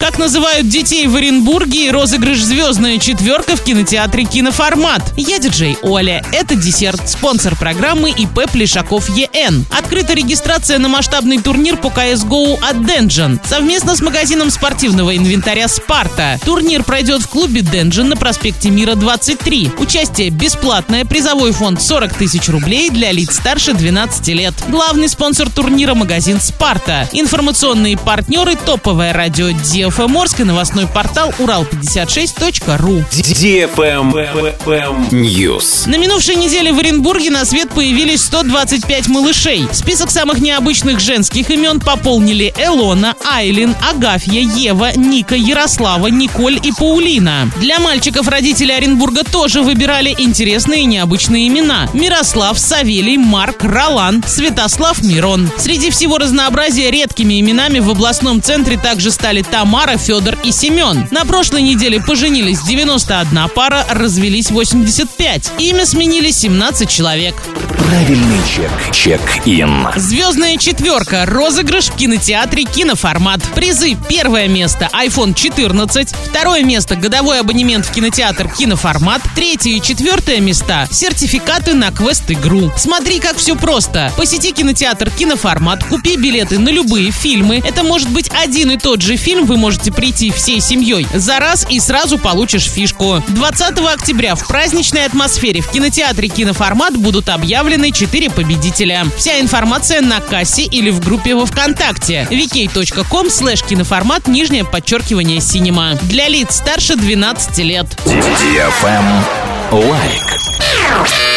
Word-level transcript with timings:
Как 0.00 0.16
называют 0.16 0.68
детей 0.68 1.08
в 1.08 1.16
Оренбурге 1.16 1.86
и 1.86 1.90
розыгрыш 1.90 2.38
«Звездная 2.38 2.98
четверка» 2.98 3.56
в 3.56 3.64
кинотеатре 3.64 4.24
«Киноформат». 4.24 5.02
Я 5.16 5.40
диджей 5.40 5.76
Оля. 5.82 6.24
Это 6.32 6.54
десерт. 6.54 7.08
Спонсор 7.08 7.56
программы 7.56 8.10
ИП 8.10 8.48
Плешаков 8.52 9.08
ЕН. 9.08 9.66
Открыта 9.76 10.14
регистрация 10.14 10.78
на 10.78 10.88
масштабный 10.88 11.38
турнир 11.38 11.76
по 11.76 11.88
CSGO 11.88 12.60
от 12.62 12.86
Денджин. 12.86 13.40
Совместно 13.44 13.96
с 13.96 14.00
магазином 14.00 14.50
спортивного 14.50 15.16
инвентаря 15.16 15.66
«Спарта». 15.66 16.38
Турнир 16.44 16.84
пройдет 16.84 17.22
в 17.22 17.28
клубе 17.28 17.62
Денджин 17.62 18.08
на 18.08 18.16
проспекте 18.16 18.70
Мира 18.70 18.94
23. 18.94 19.72
Участие 19.78 20.30
бесплатное. 20.30 21.06
Призовой 21.06 21.50
фонд 21.50 21.82
40 21.82 22.14
тысяч 22.14 22.48
рублей 22.48 22.90
для 22.90 23.10
лиц 23.10 23.34
старше 23.34 23.74
12 23.74 24.28
лет. 24.28 24.54
Главный 24.68 25.08
спонсор 25.08 25.50
турнира– 25.50 25.94
магазин 25.96 26.40
«Спарта». 26.40 27.08
Информационные 27.10 27.98
партнеры– 27.98 28.54
топовое 28.64 29.12
радио 29.12 29.50
«Дев 29.50 29.87
ФМ 29.90 30.16
Орск 30.16 30.40
и 30.40 30.44
новостной 30.44 30.86
портал 30.86 31.30
урал56.ру. 31.38 33.04
News. 35.10 35.88
На 35.88 35.96
минувшей 35.96 36.36
неделе 36.36 36.72
в 36.72 36.78
Оренбурге 36.78 37.30
на 37.30 37.44
свет 37.44 37.70
появились 37.70 38.24
125 38.24 39.08
малышей. 39.08 39.66
Список 39.72 40.10
самых 40.10 40.40
необычных 40.40 41.00
женских 41.00 41.50
имен 41.50 41.80
пополнили 41.80 42.52
Элона, 42.58 43.14
Айлин, 43.24 43.74
Агафья, 43.90 44.40
Ева, 44.40 44.92
Ника, 44.96 45.34
Ярослава, 45.34 46.08
Николь 46.08 46.60
и 46.62 46.72
Паулина. 46.72 47.50
Для 47.56 47.78
мальчиков 47.78 48.28
родители 48.28 48.72
Оренбурга 48.72 49.24
тоже 49.24 49.62
выбирали 49.62 50.14
интересные 50.18 50.82
и 50.82 50.86
необычные 50.86 51.48
имена. 51.48 51.88
Мирослав, 51.94 52.58
Савелий, 52.58 53.16
Марк, 53.16 53.62
Ролан, 53.62 54.22
Святослав, 54.26 55.02
Мирон. 55.02 55.50
Среди 55.56 55.90
всего 55.90 56.18
разнообразия 56.18 56.90
редкими 56.90 57.40
именами 57.40 57.78
в 57.78 57.90
областном 57.90 58.42
центре 58.42 58.76
также 58.76 59.10
стали 59.10 59.42
Тамара, 59.42 59.77
Тамара, 59.78 59.96
Федор 59.96 60.36
и 60.42 60.50
Семен. 60.50 61.06
На 61.12 61.24
прошлой 61.24 61.62
неделе 61.62 62.00
поженились 62.00 62.62
91 62.62 63.48
пара, 63.54 63.86
развелись 63.88 64.50
85. 64.50 65.52
Имя 65.58 65.86
сменили 65.86 66.32
17 66.32 66.90
человек. 66.90 67.36
Правильный 67.86 68.40
чек. 68.54 68.70
Чек-ин. 68.92 69.86
Звездная 69.94 70.56
четверка. 70.56 71.24
Розыгрыш 71.26 71.86
в 71.86 71.96
кинотеатре 71.96 72.64
«Киноформат». 72.64 73.40
Призы. 73.54 73.96
Первое 74.08 74.48
место– 74.48 74.90
iPhone 74.92 75.32
14. 75.32 76.12
Второе 76.28 76.64
место– 76.64 76.96
годовой 76.96 77.40
абонемент 77.40 77.86
в 77.86 77.92
кинотеатр 77.92 78.48
«Киноформат». 78.50 79.22
Третье 79.34 79.70
и 79.70 79.80
четвертое 79.80 80.40
места– 80.40 80.86
сертификаты 80.90 81.72
на 81.72 81.90
квест-игру. 81.90 82.72
Смотри, 82.76 83.20
как 83.20 83.36
все 83.36 83.54
просто. 83.54 84.12
Посети 84.16 84.52
кинотеатр 84.52 85.10
«Киноформат», 85.10 85.84
купи 85.84 86.16
билеты 86.16 86.58
на 86.58 86.68
любые 86.68 87.10
фильмы. 87.10 87.62
Это 87.64 87.84
может 87.84 88.10
быть 88.10 88.28
один 88.42 88.72
и 88.72 88.76
тот 88.76 89.00
же 89.00 89.16
фильм, 89.16 89.46
вы 89.46 89.56
можете 89.56 89.67
прийти 89.94 90.30
всей 90.30 90.60
семьей 90.60 91.06
за 91.14 91.38
раз 91.38 91.66
и 91.68 91.80
сразу 91.80 92.18
получишь 92.18 92.64
фишку. 92.68 93.22
20 93.28 93.78
октября 93.80 94.34
в 94.34 94.46
праздничной 94.46 95.04
атмосфере 95.04 95.60
в 95.60 95.70
кинотеатре 95.70 96.28
«Киноформат» 96.28 96.96
будут 96.96 97.28
объявлены 97.28 97.92
4 97.92 98.30
победителя. 98.30 99.06
Вся 99.16 99.40
информация 99.40 100.00
на 100.00 100.20
кассе 100.20 100.62
или 100.62 100.90
в 100.90 101.00
группе 101.00 101.34
во 101.34 101.46
Вконтакте 101.46 102.26
vk.com 102.30 103.26
slash 103.28 103.66
киноформат 103.66 104.26
нижнее 104.26 104.64
подчеркивание 104.64 105.40
синема. 105.40 105.94
Для 106.02 106.28
лиц 106.28 106.56
старше 106.56 106.96
12 106.96 107.58
лет. 107.58 107.86
Лайк. 109.70 110.27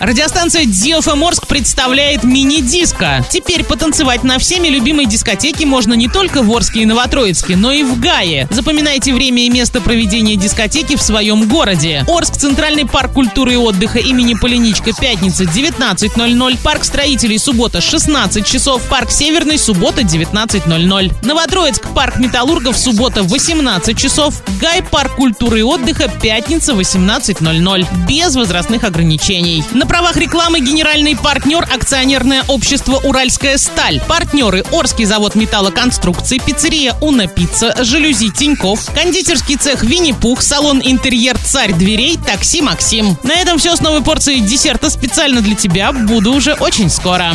Радиостанция 0.00 0.64
DFM 0.64 1.22
Орск 1.26 1.46
представляет 1.46 2.24
мини-диско. 2.24 3.22
Теперь 3.28 3.64
потанцевать 3.64 4.24
на 4.24 4.38
всеми 4.38 4.68
любимой 4.68 5.04
дискотеке 5.04 5.66
можно 5.66 5.92
не 5.92 6.08
только 6.08 6.42
в 6.42 6.50
Орске 6.50 6.80
и 6.80 6.86
Новотроицке, 6.86 7.54
но 7.54 7.70
и 7.70 7.82
в 7.82 8.00
Гае. 8.00 8.48
Запоминайте 8.50 9.12
время 9.12 9.44
и 9.44 9.50
место 9.50 9.82
проведения 9.82 10.36
дискотеки 10.36 10.96
в 10.96 11.02
своем 11.02 11.46
городе. 11.46 12.06
Орск, 12.08 12.38
Центральный 12.38 12.86
парк 12.86 13.12
культуры 13.12 13.52
и 13.52 13.56
отдыха 13.56 13.98
имени 13.98 14.32
Полиничка, 14.32 14.94
пятница 14.98 15.44
19.00, 15.44 16.58
парк 16.62 16.84
строителей, 16.84 17.38
суббота 17.38 17.82
16 17.82 18.46
часов, 18.46 18.80
парк 18.88 19.10
Северный, 19.10 19.58
суббота 19.58 20.00
19.00. 20.00 21.26
Новотроицк, 21.26 21.82
парк 21.94 22.16
металлургов, 22.16 22.78
суббота 22.78 23.22
18 23.22 23.98
часов, 23.98 24.42
Гай, 24.62 24.82
парк 24.82 25.16
культуры 25.16 25.58
и 25.58 25.62
отдыха, 25.62 26.10
пятница 26.22 26.72
18.00. 26.72 27.86
Без 28.08 28.34
возрастных 28.34 28.84
ограничений. 28.84 29.62
На 29.72 29.89
правах 29.90 30.16
рекламы 30.16 30.60
генеральный 30.60 31.16
партнер 31.16 31.64
акционерное 31.68 32.44
общество 32.46 33.00
«Уральская 33.02 33.58
сталь». 33.58 34.00
Партнеры 34.06 34.64
Орский 34.70 35.04
завод 35.04 35.34
металлоконструкций, 35.34 36.38
пиццерия 36.38 36.94
«Уна 37.00 37.26
Пицца», 37.26 37.74
жалюзи 37.82 38.30
Тиньков, 38.30 38.86
кондитерский 38.94 39.56
цех 39.56 39.82
«Винни-Пух», 39.82 40.42
салон 40.42 40.80
«Интерьер 40.84 41.36
Царь 41.38 41.72
дверей», 41.72 42.16
такси 42.24 42.62
«Максим». 42.62 43.18
На 43.24 43.32
этом 43.32 43.58
все 43.58 43.74
с 43.74 43.80
новой 43.80 44.02
порцией 44.02 44.40
десерта 44.42 44.90
специально 44.90 45.40
для 45.40 45.56
тебя. 45.56 45.90
Буду 45.90 46.34
уже 46.34 46.54
очень 46.54 46.88
скоро. 46.88 47.34